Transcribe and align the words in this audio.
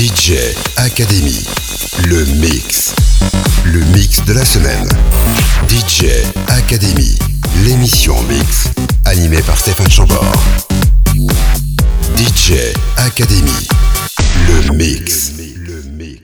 DJ 0.00 0.32
Academy, 0.78 1.44
le 2.08 2.24
mix. 2.40 2.94
Le 3.66 3.80
mix 3.94 4.24
de 4.24 4.32
la 4.32 4.46
semaine. 4.46 4.88
DJ 5.68 6.06
Academy, 6.48 7.18
l'émission 7.66 8.14
mix, 8.22 8.70
animée 9.04 9.42
par 9.42 9.58
Stéphane 9.58 9.90
Chambord. 9.90 10.32
DJ 12.16 12.54
Academy, 12.96 13.68
le 14.48 14.74
mix. 14.74 15.32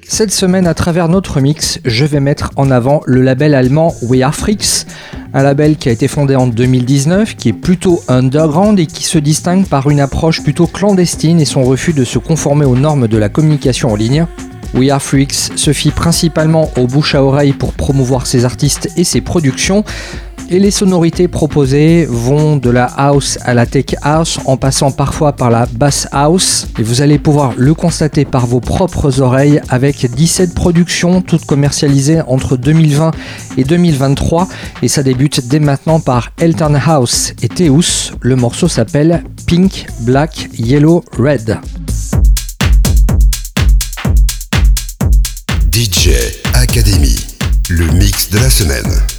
Cette 0.08 0.32
semaine, 0.32 0.66
à 0.66 0.72
travers 0.72 1.10
notre 1.10 1.40
mix, 1.40 1.78
je 1.84 2.06
vais 2.06 2.20
mettre 2.20 2.52
en 2.56 2.70
avant 2.70 3.02
le 3.04 3.20
label 3.20 3.54
allemand 3.54 3.94
We 4.00 4.22
Are 4.22 4.34
Freaks, 4.34 4.86
un 5.36 5.42
label 5.42 5.76
qui 5.76 5.90
a 5.90 5.92
été 5.92 6.08
fondé 6.08 6.34
en 6.34 6.46
2019, 6.46 7.36
qui 7.36 7.50
est 7.50 7.52
plutôt 7.52 8.02
underground 8.08 8.80
et 8.80 8.86
qui 8.86 9.04
se 9.04 9.18
distingue 9.18 9.66
par 9.66 9.90
une 9.90 10.00
approche 10.00 10.42
plutôt 10.42 10.66
clandestine 10.66 11.40
et 11.40 11.44
son 11.44 11.62
refus 11.62 11.92
de 11.92 12.04
se 12.04 12.18
conformer 12.18 12.64
aux 12.64 12.74
normes 12.74 13.06
de 13.06 13.18
la 13.18 13.28
communication 13.28 13.90
en 13.90 13.96
ligne. 13.96 14.26
We 14.74 14.90
Are 14.90 15.02
Freaks 15.02 15.52
se 15.56 15.72
fie 15.72 15.90
principalement 15.90 16.70
au 16.76 16.86
bouche 16.86 17.14
à 17.14 17.22
oreille 17.22 17.52
pour 17.52 17.72
promouvoir 17.72 18.26
ses 18.26 18.44
artistes 18.44 18.90
et 18.96 19.04
ses 19.04 19.20
productions. 19.20 19.84
Et 20.48 20.60
les 20.60 20.70
sonorités 20.70 21.26
proposées 21.26 22.06
vont 22.08 22.56
de 22.56 22.70
la 22.70 22.84
house 22.84 23.36
à 23.42 23.52
la 23.52 23.66
tech 23.66 23.96
house 24.02 24.38
en 24.44 24.56
passant 24.56 24.92
parfois 24.92 25.32
par 25.32 25.50
la 25.50 25.66
bass 25.66 26.06
house. 26.12 26.68
Et 26.78 26.84
vous 26.84 27.02
allez 27.02 27.18
pouvoir 27.18 27.54
le 27.56 27.74
constater 27.74 28.24
par 28.24 28.46
vos 28.46 28.60
propres 28.60 29.20
oreilles 29.20 29.60
avec 29.68 30.06
17 30.06 30.54
productions 30.54 31.20
toutes 31.20 31.46
commercialisées 31.46 32.20
entre 32.28 32.56
2020 32.56 33.10
et 33.56 33.64
2023. 33.64 34.46
Et 34.82 34.88
ça 34.88 35.02
débute 35.02 35.48
dès 35.48 35.58
maintenant 35.58 35.98
par 35.98 36.30
Elton 36.38 36.78
House 36.86 37.32
et 37.42 37.48
Teus. 37.48 38.12
Le 38.20 38.36
morceau 38.36 38.68
s'appelle 38.68 39.24
Pink, 39.48 39.86
Black, 40.02 40.48
Yellow, 40.56 41.04
Red. 41.18 41.58
DJ 45.76 46.08
Academy, 46.54 47.14
le 47.68 47.84
mix 47.92 48.30
de 48.30 48.38
la 48.38 48.48
semaine. 48.48 49.15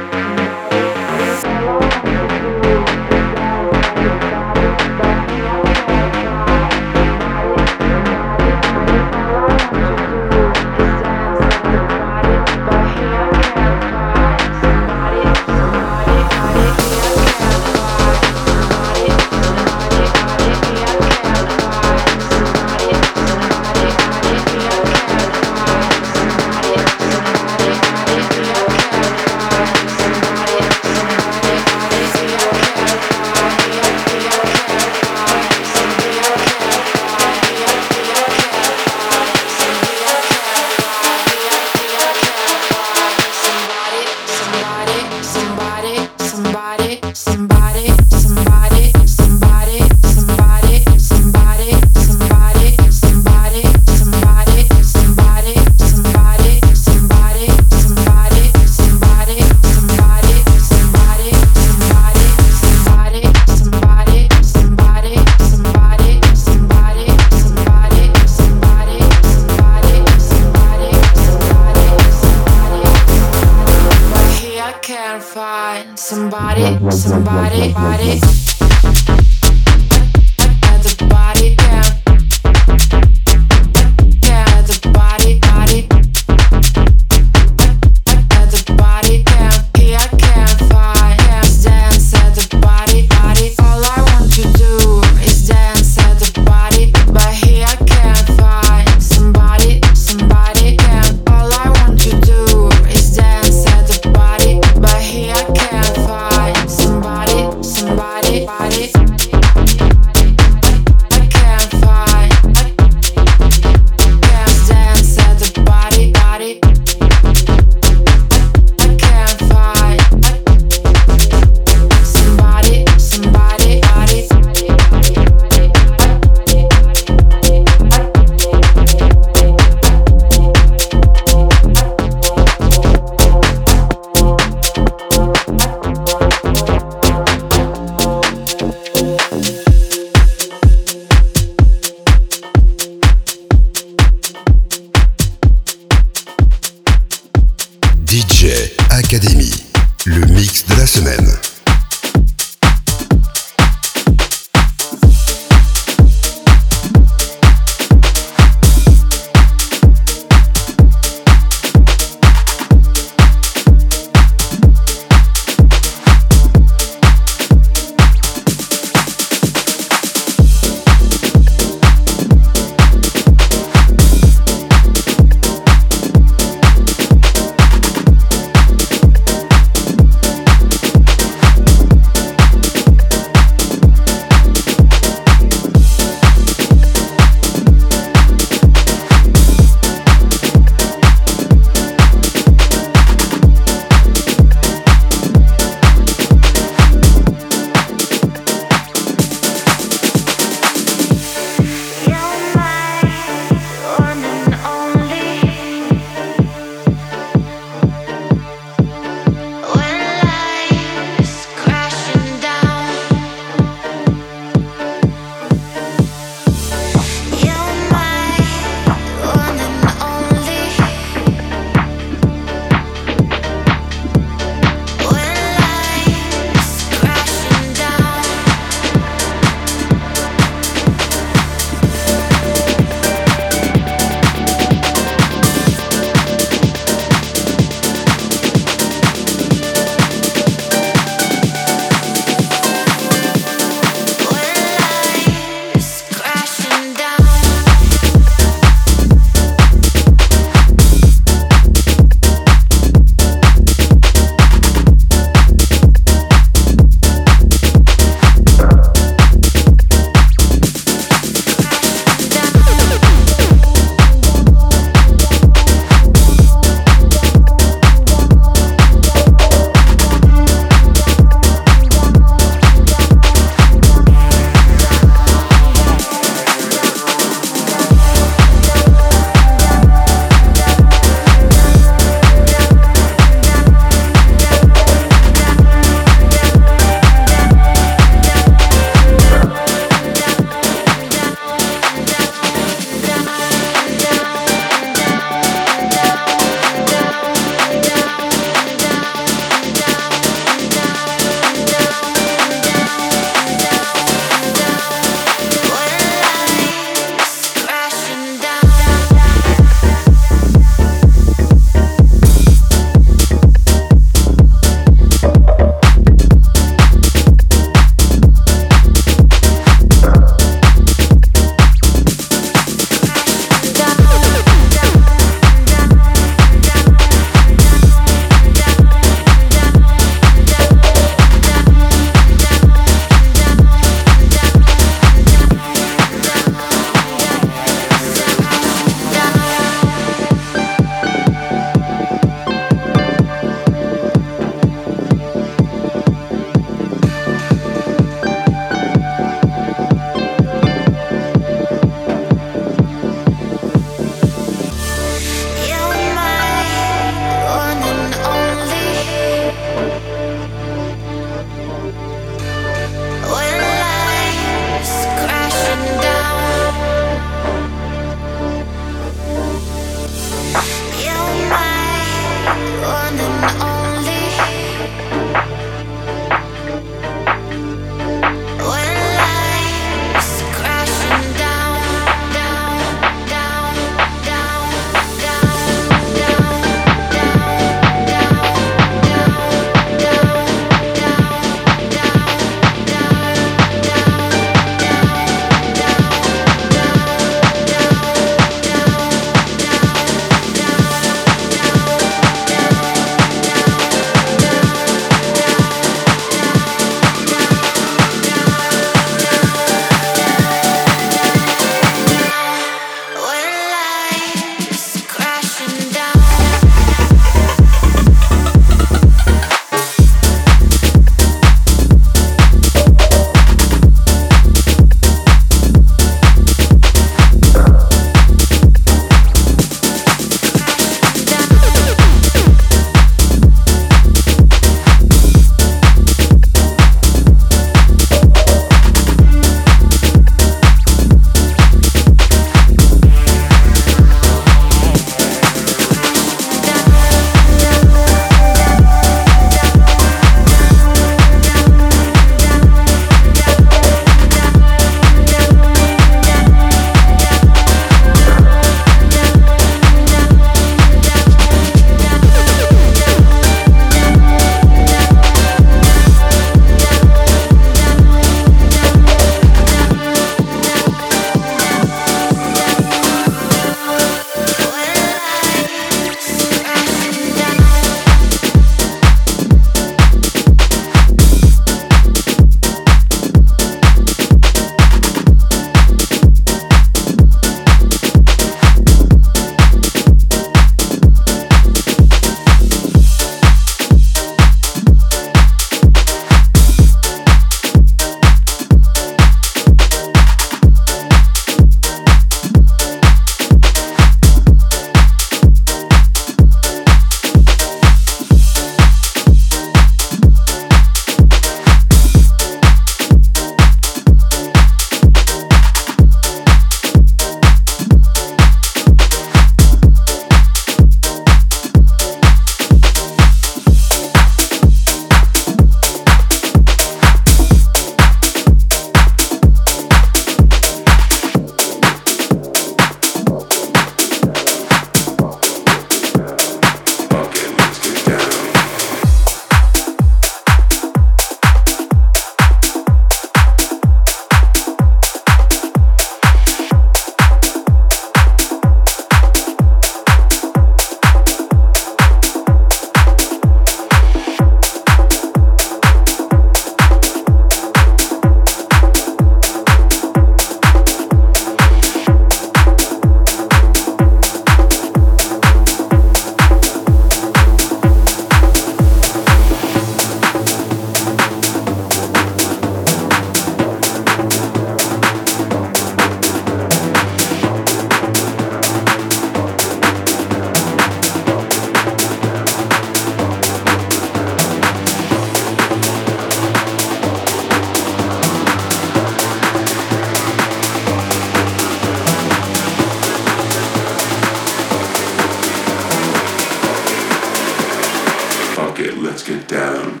down. 599.48 600.00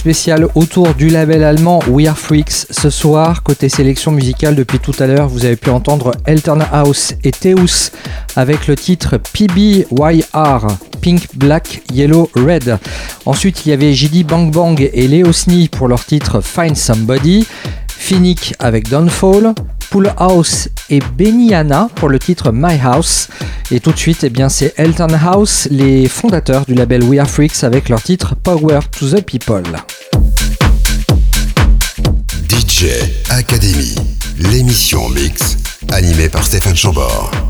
Spécial 0.00 0.48
autour 0.54 0.94
du 0.94 1.10
label 1.10 1.44
allemand 1.44 1.80
We 1.86 2.08
Are 2.08 2.16
Freaks. 2.16 2.68
Ce 2.70 2.88
soir, 2.88 3.42
côté 3.42 3.68
sélection 3.68 4.12
musicale, 4.12 4.54
depuis 4.54 4.78
tout 4.78 4.94
à 4.98 5.06
l'heure, 5.06 5.28
vous 5.28 5.44
avez 5.44 5.56
pu 5.56 5.68
entendre 5.68 6.12
Elton 6.24 6.60
House 6.72 7.12
et 7.22 7.30
Teus 7.32 7.92
avec 8.34 8.66
le 8.66 8.76
titre 8.76 9.18
PBYR, 9.18 10.66
Pink, 11.02 11.36
Black, 11.36 11.82
Yellow, 11.92 12.30
Red. 12.34 12.78
Ensuite, 13.26 13.66
il 13.66 13.68
y 13.68 13.72
avait 13.74 13.92
JD 13.92 14.24
Bang 14.26 14.50
Bang 14.50 14.80
et 14.80 15.06
Leo 15.06 15.34
Snee 15.34 15.68
pour 15.68 15.86
leur 15.86 16.02
titre 16.06 16.40
Find 16.40 16.78
Somebody. 16.78 17.46
Finnick 17.88 18.54
avec 18.58 18.88
Downfall, 18.88 19.54
Pool 19.90 20.14
House 20.16 20.70
et 20.88 21.00
Beniana 21.18 21.90
pour 21.94 22.08
le 22.08 22.18
titre 22.18 22.52
My 22.54 22.80
House. 22.82 23.28
Et 23.70 23.80
tout 23.80 23.92
de 23.92 23.98
suite, 23.98 24.24
eh 24.24 24.30
bien, 24.30 24.48
c'est 24.48 24.72
Elton 24.78 25.14
House, 25.22 25.68
les 25.70 26.08
fondateurs 26.08 26.64
du 26.64 26.72
label 26.72 27.04
We 27.04 27.20
Are 27.20 27.28
Freaks 27.28 27.64
avec 27.64 27.90
leur 27.90 28.02
titre 28.02 28.34
Power 28.34 28.80
to 28.98 29.10
the 29.10 29.22
People. 29.22 29.62
DJ 32.80 32.86
Academy, 33.28 33.94
l'émission 34.38 35.10
mix, 35.10 35.58
animée 35.92 36.30
par 36.30 36.42
Stéphane 36.42 36.74
Chambord. 36.74 37.49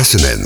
la 0.00 0.04
semaine. 0.04 0.40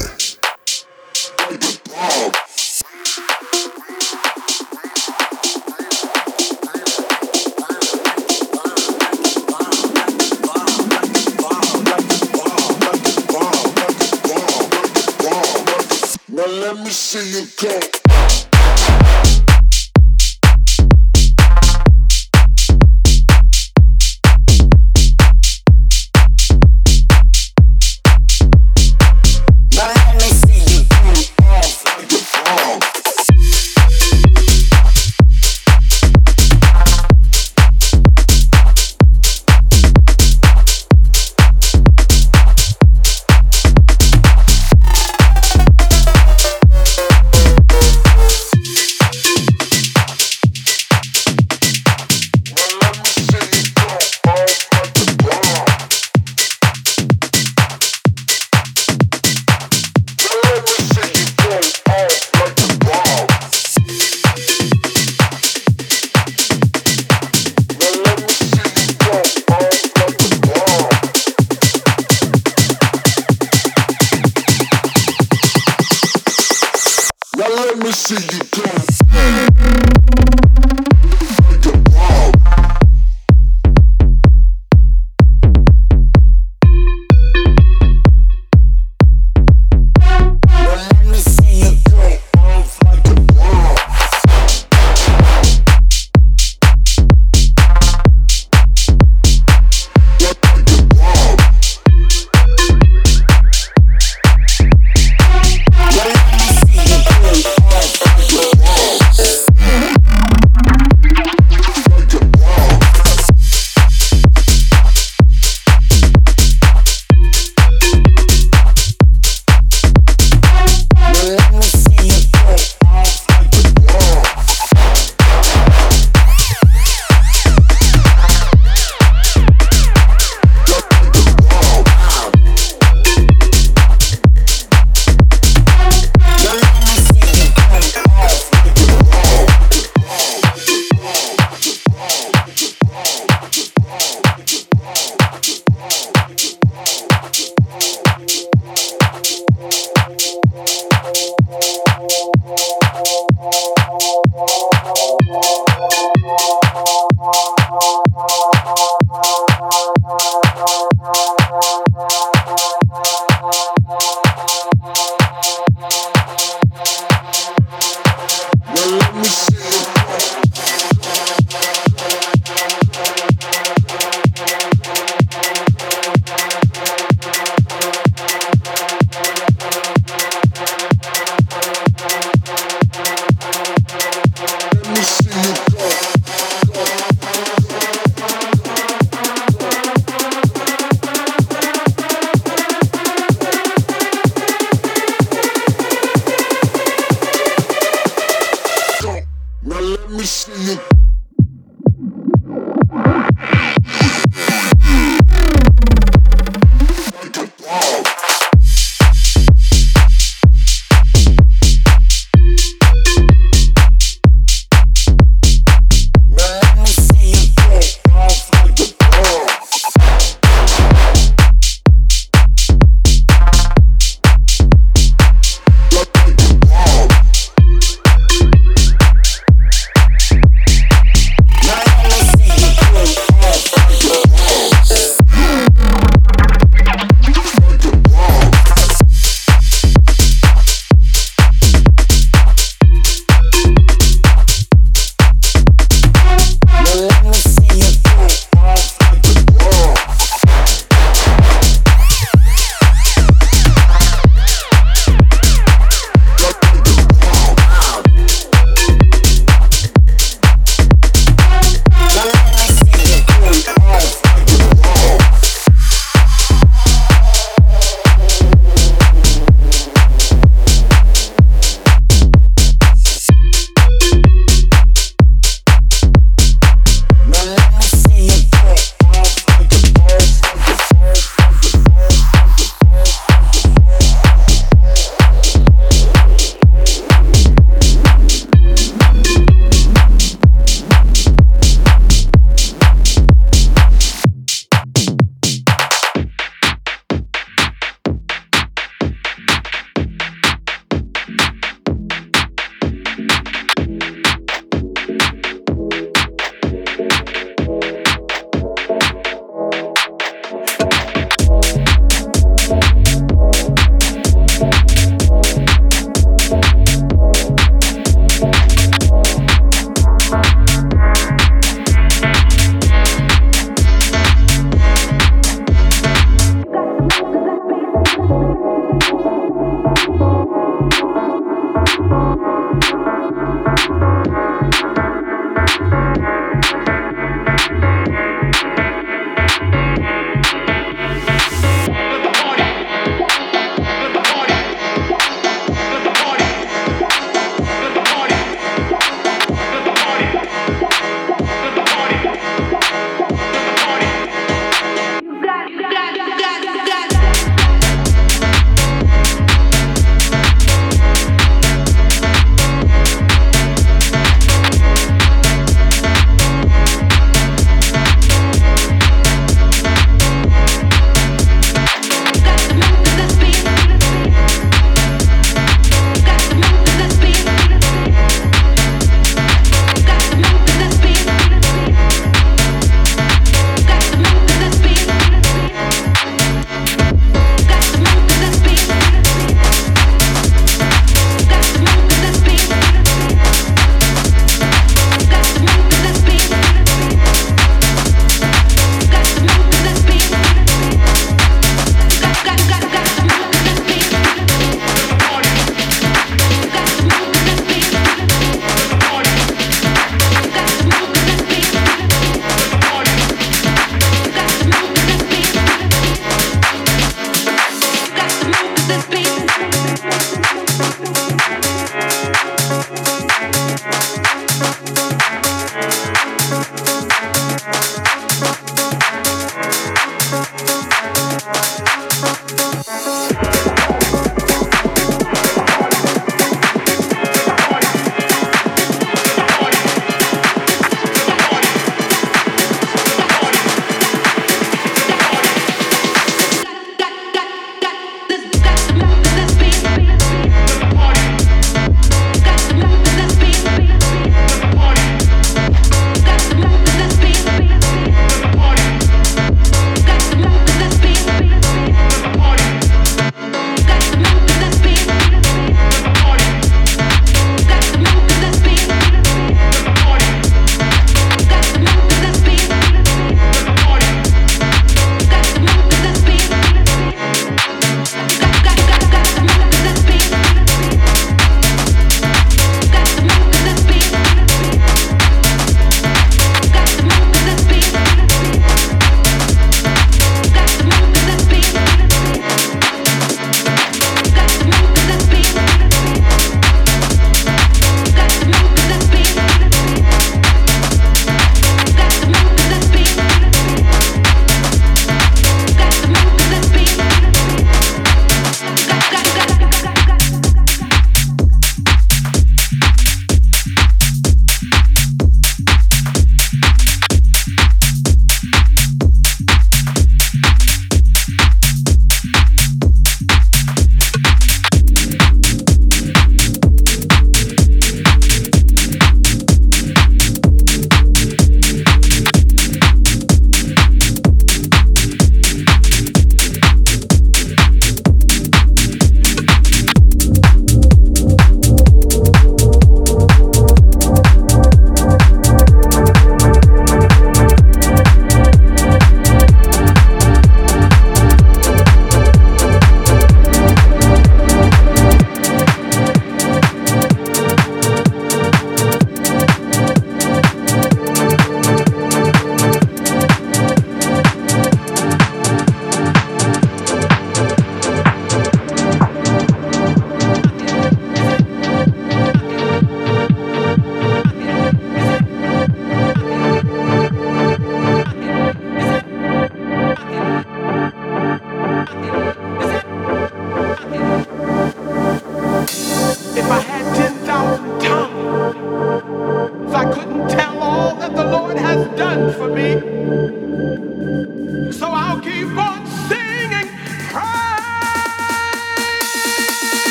Now 16.28 16.46
let 16.46 16.76
me 16.78 16.90
see 16.90 17.30
you 17.30 17.46
go. 17.60 18.53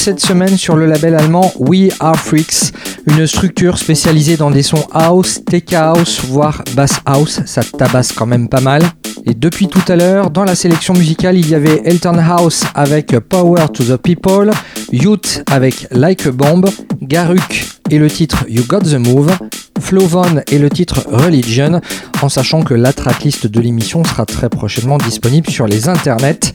Cette 0.00 0.20
semaine 0.20 0.56
sur 0.56 0.76
le 0.76 0.86
label 0.86 1.14
allemand 1.14 1.52
We 1.58 1.92
Are 2.00 2.16
Freaks, 2.16 2.72
une 3.06 3.26
structure 3.26 3.76
spécialisée 3.76 4.38
dans 4.38 4.50
des 4.50 4.62
sons 4.62 4.86
house, 4.92 5.42
tech 5.44 5.74
house, 5.74 6.22
voire 6.24 6.62
bass 6.74 7.00
house, 7.04 7.42
ça 7.44 7.62
tabasse 7.62 8.12
quand 8.12 8.24
même 8.24 8.48
pas 8.48 8.62
mal. 8.62 8.82
Et 9.26 9.34
depuis 9.34 9.68
tout 9.68 9.82
à 9.88 9.96
l'heure, 9.96 10.30
dans 10.30 10.44
la 10.44 10.54
sélection 10.54 10.94
musicale, 10.94 11.36
il 11.36 11.50
y 11.50 11.54
avait 11.54 11.82
Elton 11.84 12.16
House 12.16 12.64
avec 12.74 13.18
Power 13.28 13.66
to 13.74 13.84
the 13.84 13.98
People, 13.98 14.50
Youth 14.90 15.42
avec 15.50 15.86
Like 15.90 16.26
a 16.26 16.32
Bomb, 16.32 16.64
Garuk 17.02 17.79
et 17.90 17.98
le 17.98 18.08
titre 18.08 18.44
You 18.48 18.64
Got 18.64 18.80
the 18.80 18.94
Move, 18.94 19.36
Flovon 19.80 20.42
et 20.50 20.58
le 20.58 20.70
titre 20.70 21.04
Religion, 21.08 21.80
en 22.22 22.28
sachant 22.28 22.62
que 22.62 22.74
la 22.74 22.92
tracklist 22.92 23.46
de 23.46 23.60
l'émission 23.60 24.04
sera 24.04 24.26
très 24.26 24.48
prochainement 24.48 24.98
disponible 24.98 25.50
sur 25.50 25.66
les 25.66 25.88
internets. 25.88 26.52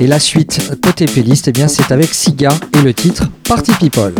Et 0.00 0.06
la 0.06 0.18
suite 0.18 0.60
côté 0.82 1.06
playlist, 1.06 1.48
eh 1.48 1.52
bien 1.52 1.68
c'est 1.68 1.92
avec 1.92 2.14
Siga 2.14 2.50
et 2.74 2.82
le 2.82 2.94
titre 2.94 3.28
Party 3.44 3.72
People. 3.78 4.14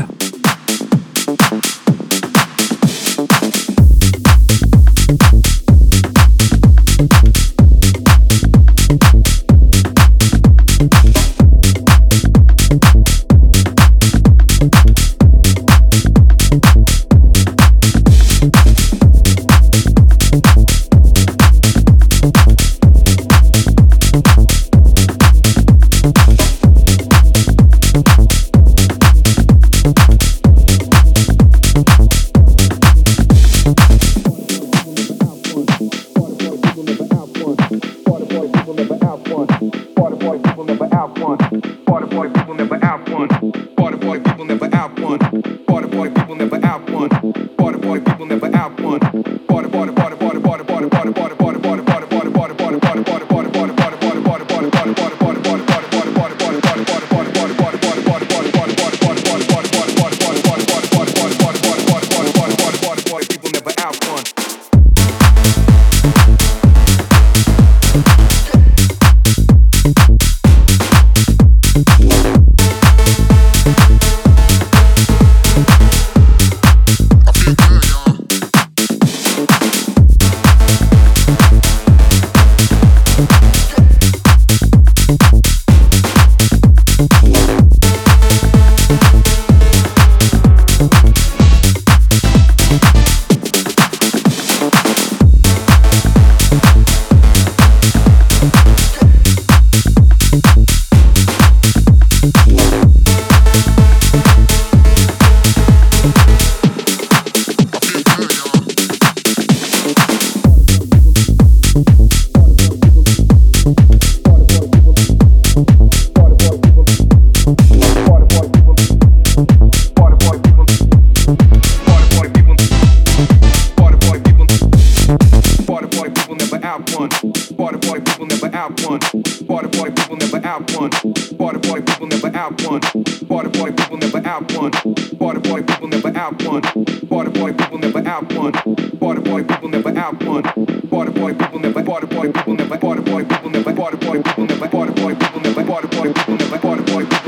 boy, 145.99 146.13
boy, 146.13 146.59
boy, 146.61 146.83
boy, 146.83 147.05
boy. 147.05 147.28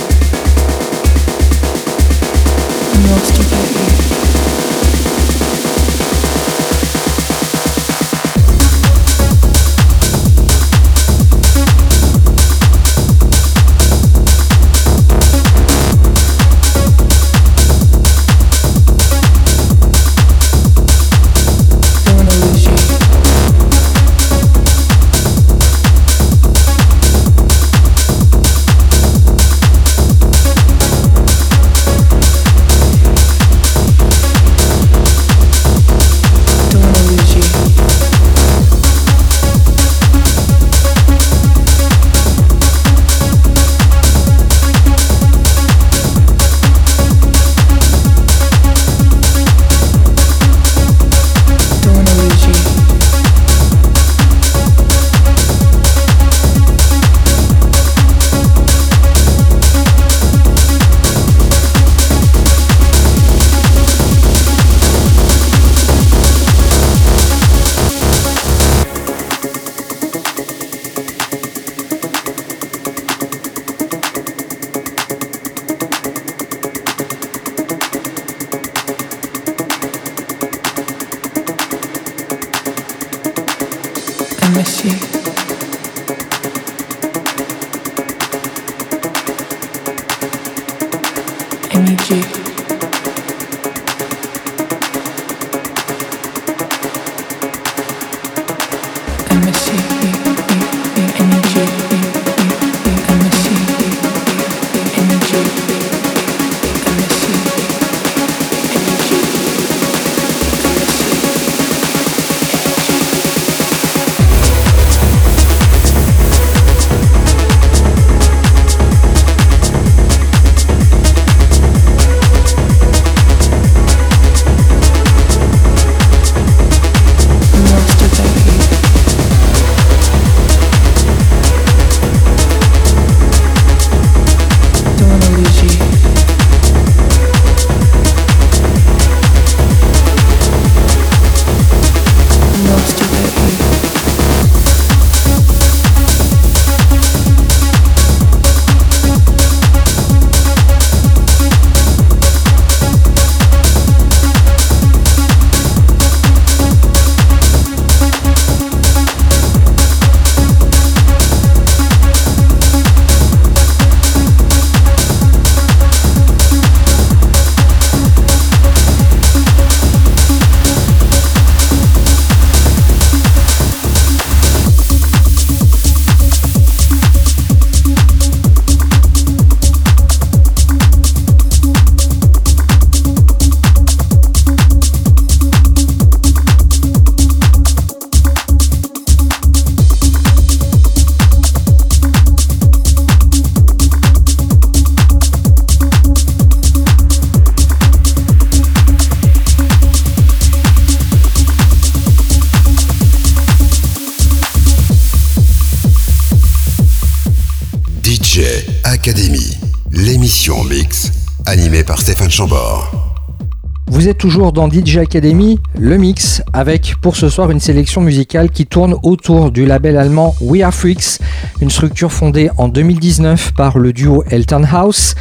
toujours 214.21 214.53
dans 214.53 214.69
DJ 214.69 214.97
Academy, 214.97 215.59
le 215.79 215.97
mix, 215.97 216.43
avec 216.53 216.93
pour 217.01 217.15
ce 217.15 217.27
soir 217.27 217.49
une 217.49 217.59
sélection 217.59 218.01
musicale 218.01 218.51
qui 218.51 218.67
tourne 218.67 218.93
autour 219.01 219.49
du 219.49 219.65
label 219.65 219.97
allemand 219.97 220.35
We 220.41 220.61
Are 220.61 220.71
Freaks, 220.71 221.17
une 221.59 221.71
structure 221.71 222.11
fondée 222.11 222.51
en 222.57 222.67
2019 222.67 223.53
par 223.53 223.79
le 223.79 223.93
duo 223.93 224.23
Elton 224.29 224.63
House. 224.71 225.15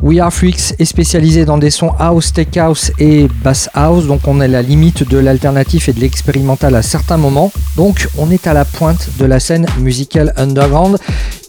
We 0.00 0.20
Are 0.20 0.32
Freaks 0.32 0.74
est 0.78 0.84
spécialisé 0.84 1.44
dans 1.44 1.58
des 1.58 1.70
sons 1.70 1.90
house, 1.98 2.32
tech 2.32 2.56
house 2.56 2.92
et 3.00 3.26
bass 3.42 3.68
house, 3.74 4.06
donc 4.06 4.20
on 4.28 4.40
est 4.40 4.44
à 4.44 4.48
la 4.48 4.62
limite 4.62 5.08
de 5.08 5.18
l'alternatif 5.18 5.88
et 5.88 5.92
de 5.92 5.98
l'expérimental 5.98 6.76
à 6.76 6.82
certains 6.82 7.16
moments. 7.16 7.50
Donc 7.76 8.08
on 8.16 8.30
est 8.30 8.46
à 8.46 8.52
la 8.52 8.64
pointe 8.64 9.08
de 9.18 9.24
la 9.24 9.40
scène 9.40 9.66
musicale 9.80 10.32
underground 10.36 10.98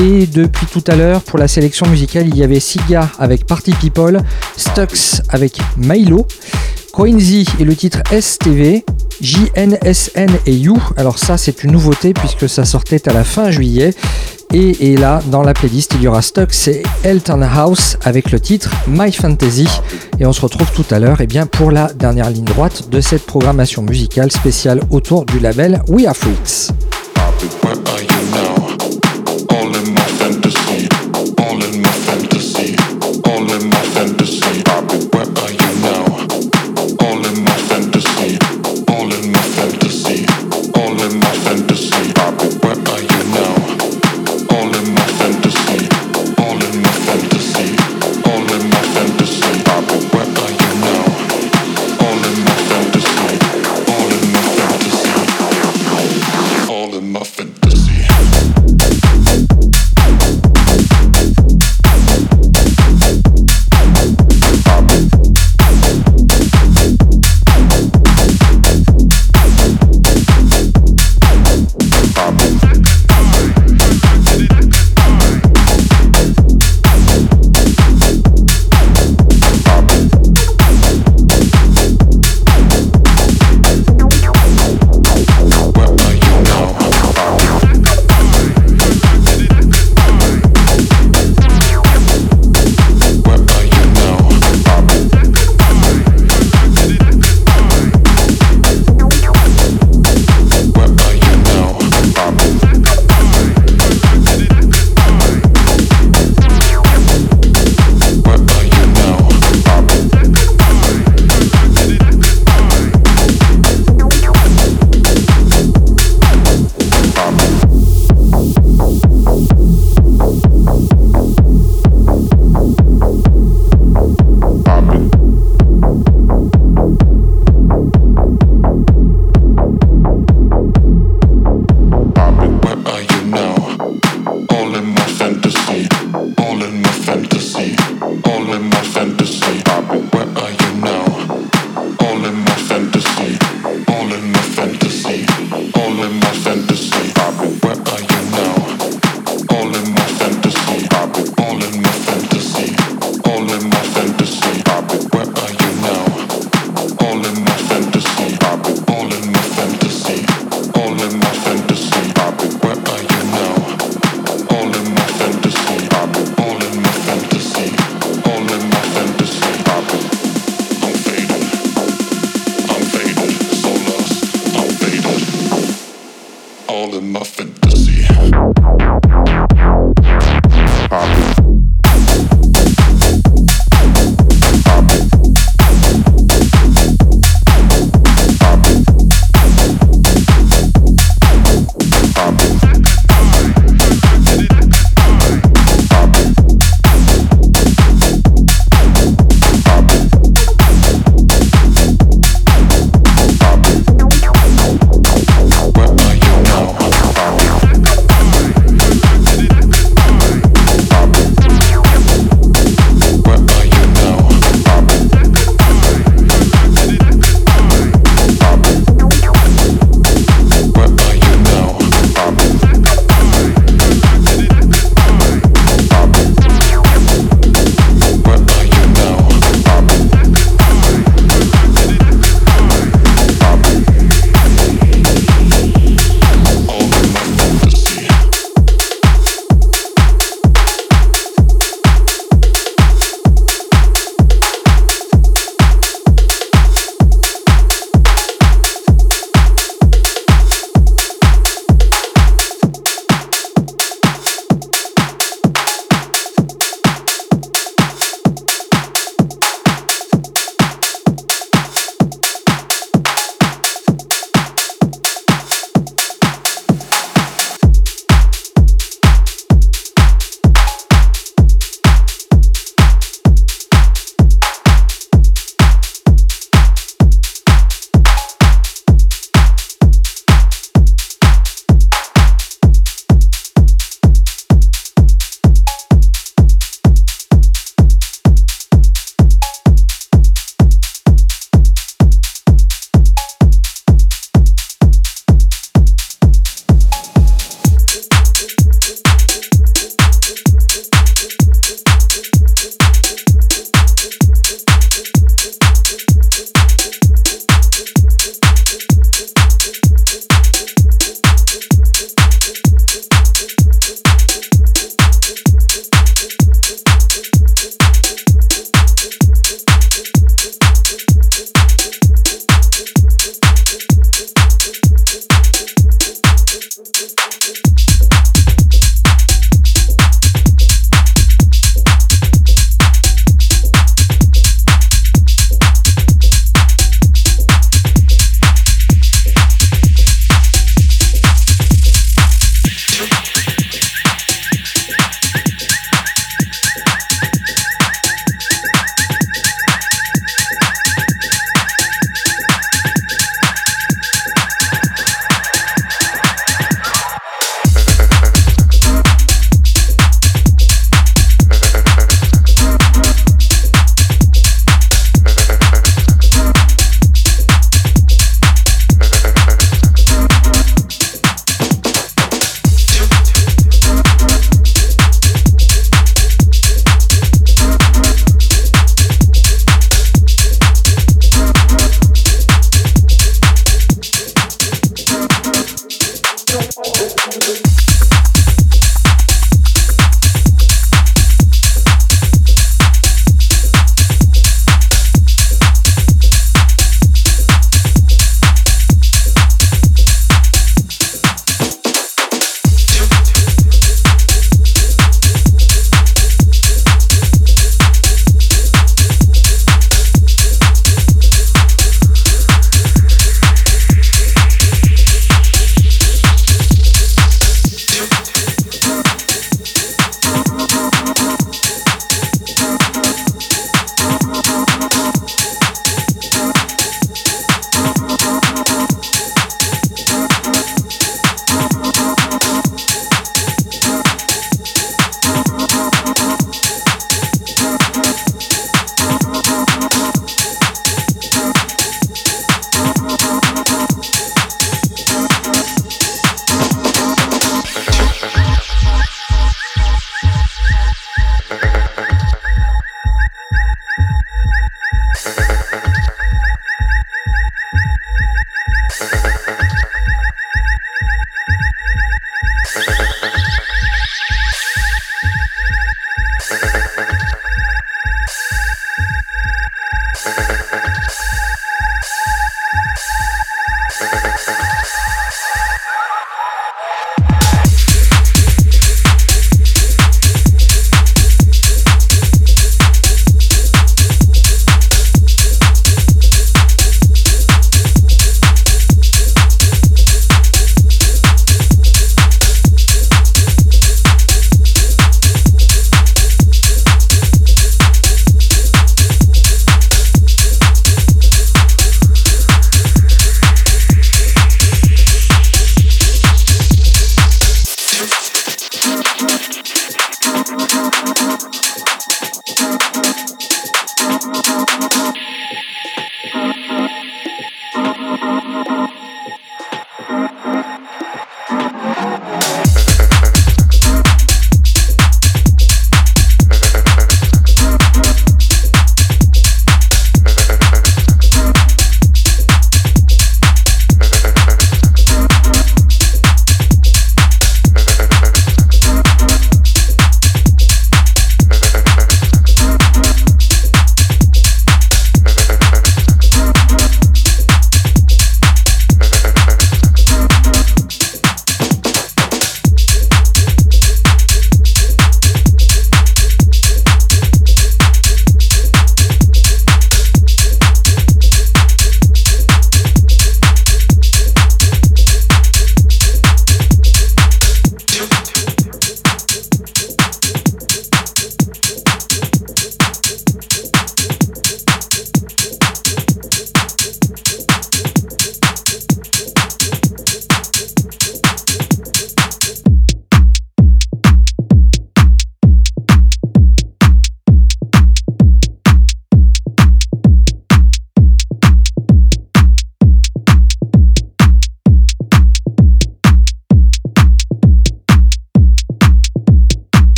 et 0.00 0.26
depuis 0.26 0.66
tout 0.66 0.82
à 0.86 0.96
l'heure, 0.96 1.20
pour 1.20 1.38
la 1.38 1.48
sélection 1.48 1.86
musicale, 1.86 2.28
il 2.28 2.36
y 2.36 2.42
avait 2.42 2.60
Siga 2.60 3.10
avec 3.18 3.46
Party 3.46 3.72
People, 3.72 4.22
Stux 4.56 5.20
avec 5.28 5.58
Milo, 5.76 6.26
Coinzy 6.92 7.46
et 7.58 7.64
le 7.64 7.76
titre 7.76 7.98
STV, 8.10 8.86
JNSN 9.20 10.30
et 10.46 10.54
You. 10.54 10.78
Alors 10.96 11.18
ça, 11.18 11.36
c'est 11.36 11.62
une 11.62 11.72
nouveauté 11.72 12.14
puisque 12.14 12.48
ça 12.48 12.64
sortait 12.64 13.06
à 13.06 13.12
la 13.12 13.22
fin 13.22 13.50
juillet. 13.50 13.92
Et, 14.52 14.96
là, 14.96 15.22
dans 15.26 15.42
la 15.42 15.54
playlist, 15.54 15.92
il 15.94 16.02
y 16.02 16.08
aura 16.08 16.22
stock, 16.22 16.48
c'est 16.52 16.82
Elton 17.04 17.42
House 17.42 17.96
avec 18.02 18.32
le 18.32 18.40
titre 18.40 18.70
My 18.88 19.12
Fantasy. 19.12 19.68
Et 20.18 20.26
on 20.26 20.32
se 20.32 20.40
retrouve 20.40 20.70
tout 20.72 20.84
à 20.90 20.98
l'heure 20.98 21.18
eh 21.20 21.26
pour 21.46 21.70
la 21.70 21.92
dernière 21.92 22.30
ligne 22.30 22.44
droite 22.44 22.88
de 22.90 23.00
cette 23.00 23.24
programmation 23.26 23.82
musicale 23.82 24.32
spéciale 24.32 24.80
autour 24.90 25.24
du 25.24 25.38
label 25.38 25.82
We 25.88 26.06
Are 26.06 26.16
Freaks. 26.16 26.72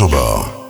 Animée 0.00 0.61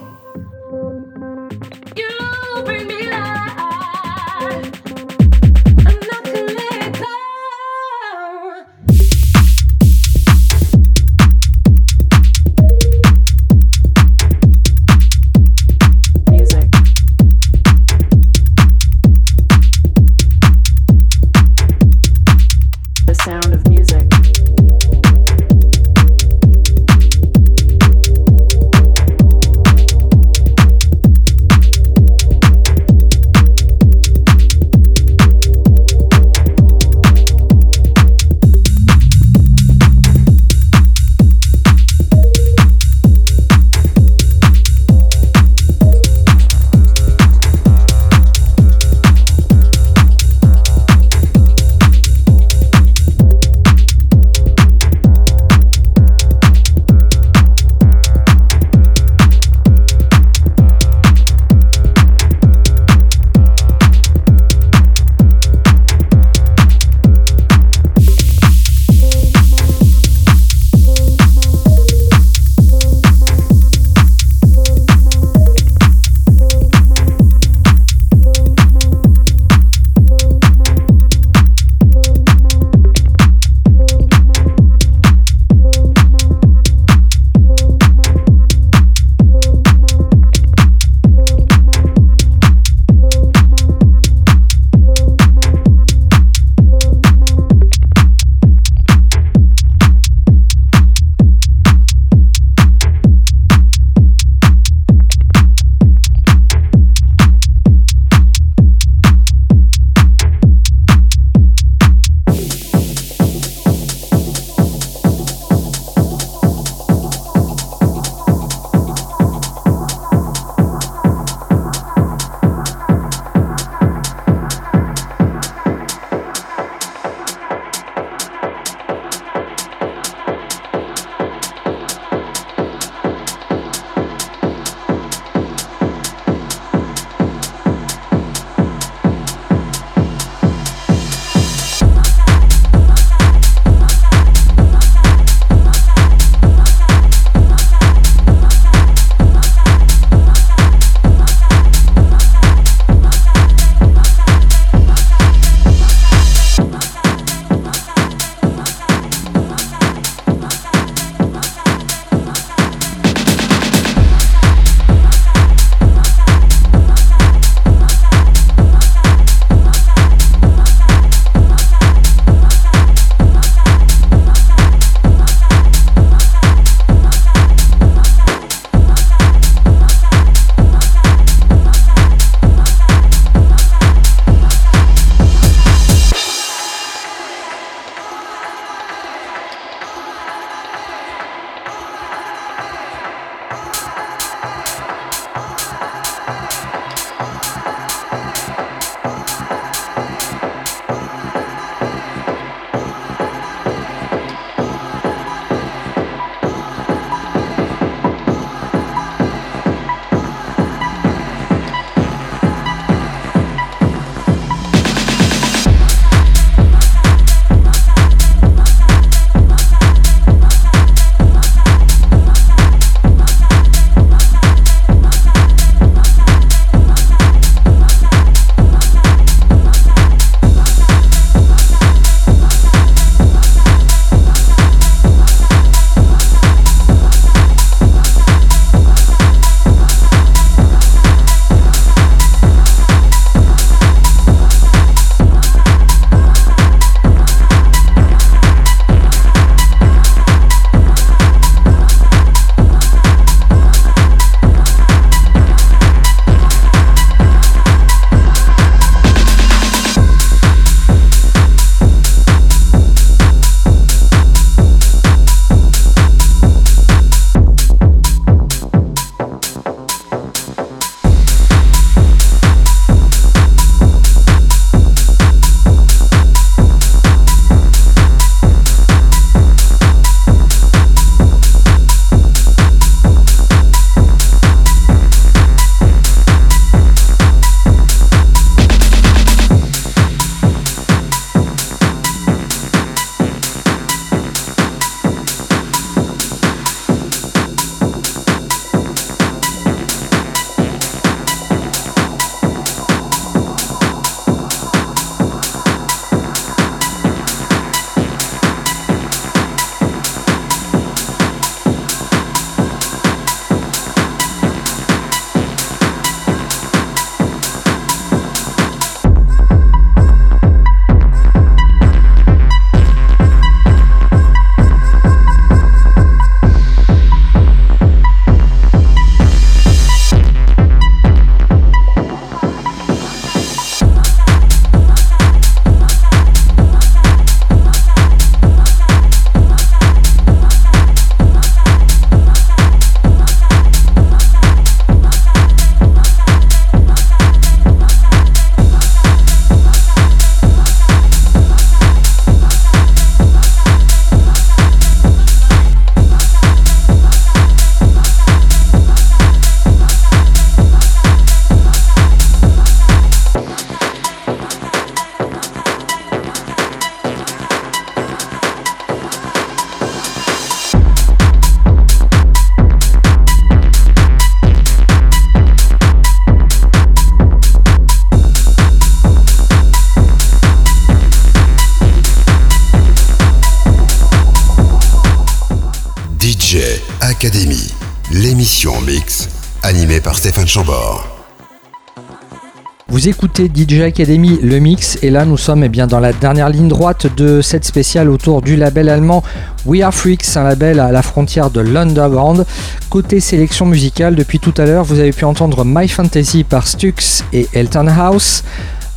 Vous 393.03 393.09
écoutez 393.09 393.51
DJ 393.53 393.81
Academy, 393.81 394.39
le 394.41 394.61
mix, 394.61 394.97
et 395.03 395.11
là 395.11 395.25
nous 395.25 395.37
sommes 395.37 395.65
eh 395.65 395.69
bien, 395.69 395.89
dans 395.89 395.99
la 395.99 396.13
dernière 396.13 396.49
ligne 396.49 396.69
droite 396.69 397.09
de 397.17 397.41
cette 397.41 397.65
spéciale 397.65 398.09
autour 398.09 398.43
du 398.43 398.55
label 398.55 398.89
allemand 398.89 399.25
We 399.67 399.83
Are 399.83 399.93
Freaks, 399.93 400.37
un 400.37 400.45
label 400.45 400.79
à 400.79 400.93
la 400.93 401.03
frontière 401.03 401.51
de 401.51 401.59
l'underground. 401.59 402.47
Côté 402.91 403.19
sélection 403.19 403.67
musicale, 403.67 404.15
depuis 404.15 404.39
tout 404.39 404.55
à 404.57 404.67
l'heure, 404.67 404.85
vous 404.85 405.01
avez 405.01 405.11
pu 405.11 405.25
entendre 405.25 405.65
My 405.65 405.89
Fantasy 405.89 406.45
par 406.45 406.69
Stux 406.69 407.25
et 407.33 407.49
Elton 407.55 407.89
House. 407.89 408.45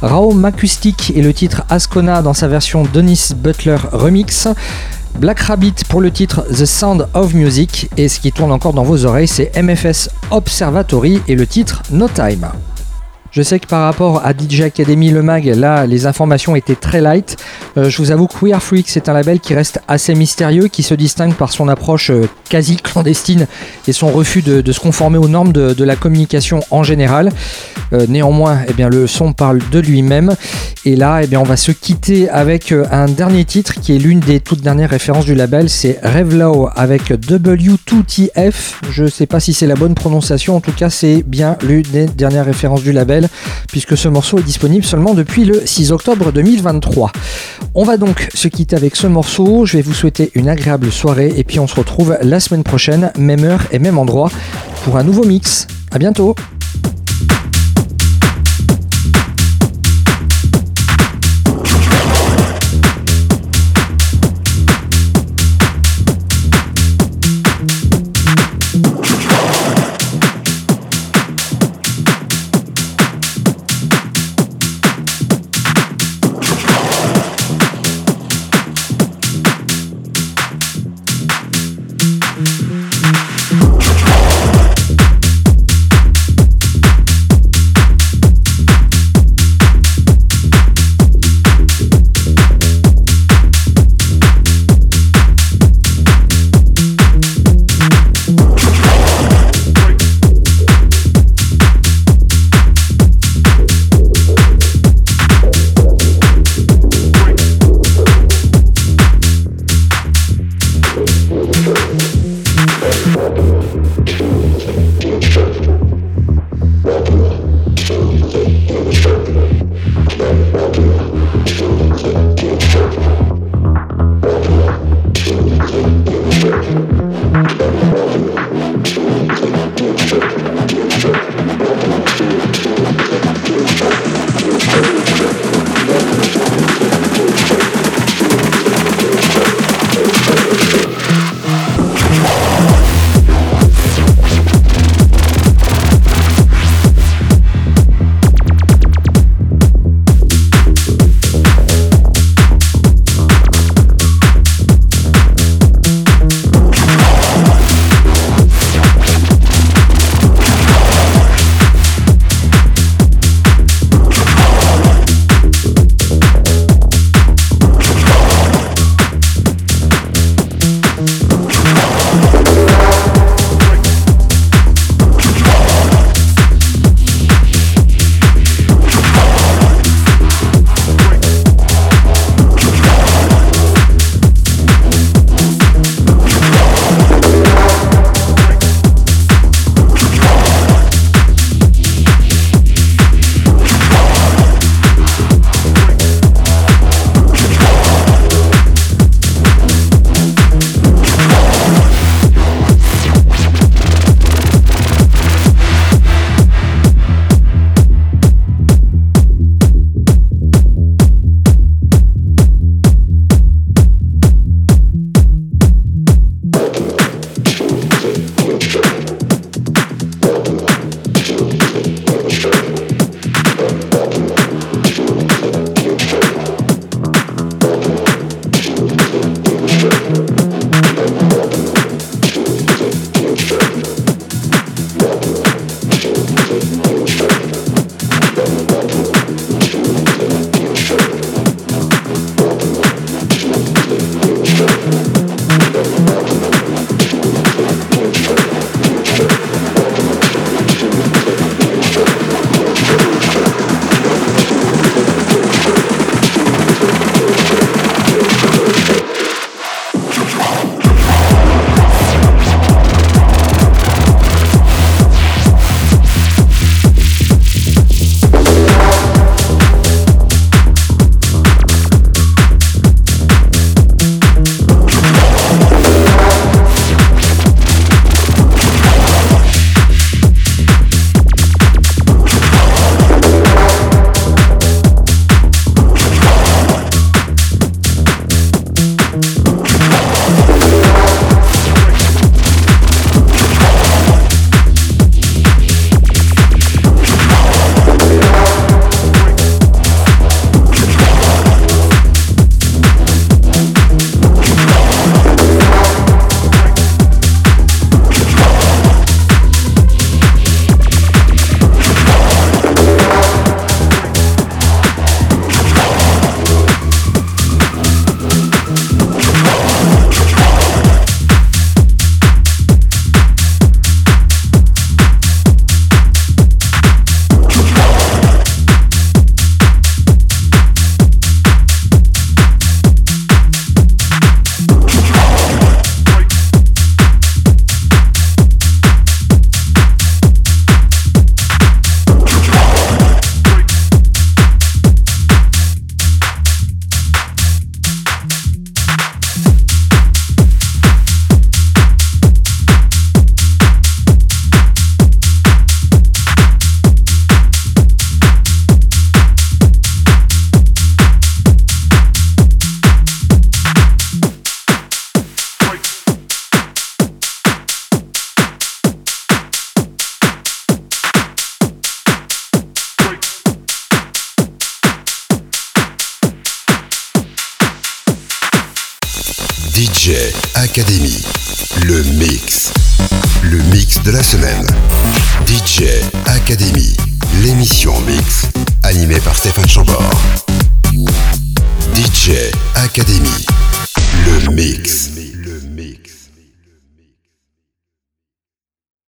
Raum 0.03 0.45
Acoustic 0.45 1.11
et 1.15 1.23
le 1.23 1.34
titre 1.34 1.64
Ascona 1.69 2.22
dans 2.22 2.36
sa 2.36 2.48
version 2.48 2.84
Dennis 2.94 3.32
Butler 3.36 3.77
Remix. 3.91 4.48
Black 5.18 5.40
Rabbit 5.40 5.84
pour 5.90 5.99
le 5.99 6.11
titre 6.11 6.45
The 6.52 6.65
Sound 6.65 7.07
of 7.15 7.34
Music 7.34 7.90
et 7.98 8.07
ce 8.07 8.19
qui 8.19 8.32
tourne 8.32 8.52
encore 8.52 8.73
dans 8.73 8.84
vos 8.84 9.06
oreilles 9.06 9.27
c'est 9.27 9.52
MFS 9.60 10.10
Observatory 10.30 11.22
et 11.27 11.34
le 11.34 11.48
titre 11.48 11.82
No 11.90 12.07
Time. 12.07 12.45
Je 13.36 13.41
sais 13.41 13.60
que 13.60 13.68
par 13.68 13.82
rapport 13.82 14.26
à 14.26 14.32
DJ 14.32 14.62
Academy 14.62 15.10
Le 15.12 15.22
Mag, 15.22 15.44
là, 15.44 15.86
les 15.86 16.06
informations 16.06 16.56
étaient 16.56 16.78
très 16.78 17.02
light. 17.02 17.36
Euh, 17.76 17.90
je 17.90 17.98
vous 17.98 18.12
avoue 18.12 18.28
que 18.28 18.45
Weird 18.45 18.62
Freak, 18.62 18.88
c'est 18.88 19.10
un 19.10 19.14
label 19.14 19.41
qui 19.41 19.53
reste 19.53 19.82
assez 19.90 20.16
mystérieux, 20.16 20.70
qui 20.70 20.84
se 20.84 20.94
distingue 20.94 21.34
par 21.34 21.52
son 21.52 21.68
approche 21.68 22.12
euh, 22.12 22.30
quasi 22.48 22.78
clandestine 22.78 23.48
et 23.90 23.91
son 23.91 24.07
refus 24.07 24.41
de, 24.41 24.72
se 24.72 24.80
conformer 24.80 25.18
aux 25.18 25.28
normes 25.28 25.52
de, 25.52 25.84
la 25.84 25.98
communication 25.98 26.62
en 26.72 26.84
général. 26.84 27.30
Euh, 27.91 28.06
néanmoins, 28.07 28.60
eh 28.70 28.74
bien, 28.74 28.88
le 28.88 29.06
son 29.06 29.34
parle 29.34 29.60
de 29.70 29.80
lui-même. 29.80 30.34
Et 30.86 30.95
là, 30.95 31.20
eh 31.22 31.28
bien, 31.28 31.41
on 31.41 31.44
va 31.44 31.57
se 31.57 31.74
quitter 31.74 32.30
avec 32.30 32.72
un 32.72 33.07
dernier 33.07 33.44
titre 33.44 33.74
qui 33.82 33.94
est 33.94 33.99
l'une 33.99 34.22
des 34.22 34.40
toutes 34.40 34.62
dernières 34.62 34.91
références 34.91 35.26
du 35.26 35.36
label. 35.36 35.70
C'est 35.70 35.99
Revlow 36.03 36.70
avec 36.74 37.10
W2TF. 37.12 38.53
Je 38.91 39.03
ne 39.03 39.10
sais 39.10 39.26
pas 39.26 39.41
si 39.41 39.53
c'est 39.53 39.68
la 39.68 39.76
bonne 39.76 39.95
prononciation. 39.95 40.56
En 40.56 40.62
tout 40.62 40.72
cas, 40.72 40.90
c'est 40.90 41.22
bien 41.24 41.57
l'une 41.64 41.82
des 41.82 42.06
dernières 42.06 42.45
références 42.45 42.82
du 42.82 42.94
label 42.94 43.24
puisque 43.68 43.97
ce 43.97 44.07
morceau 44.07 44.39
est 44.39 44.43
disponible 44.43 44.85
seulement 44.85 45.14
depuis 45.14 45.45
le 45.45 45.65
6 45.65 45.91
octobre 45.91 46.31
2023. 46.31 47.11
On 47.73 47.84
va 47.84 47.97
donc 47.97 48.30
se 48.34 48.47
quitter 48.47 48.76
avec 48.76 48.95
ce 48.95 49.07
morceau, 49.07 49.65
je 49.65 49.77
vais 49.77 49.84
vous 49.84 49.93
souhaiter 49.93 50.31
une 50.35 50.49
agréable 50.49 50.91
soirée 50.91 51.34
et 51.35 51.43
puis 51.43 51.60
on 51.60 51.68
se 51.68 51.76
retrouve 51.76 52.18
la 52.22 52.39
semaine 52.39 52.64
prochaine, 52.64 53.11
même 53.18 53.43
heure 53.43 53.64
et 53.72 53.80
même 53.80 53.97
endroit, 53.97 54.31
pour 54.84 54.97
un 54.97 55.03
nouveau 55.03 55.26
mix. 55.26 55.68
A 55.91 55.99
bientôt 55.99 56.35